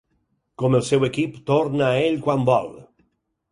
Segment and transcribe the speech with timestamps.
[0.61, 2.69] Com el seu equip torna a ell quan vol.